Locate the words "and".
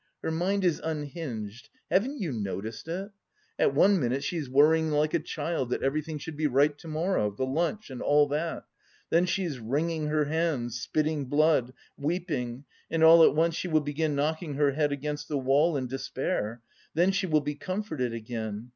7.91-8.01, 12.89-13.03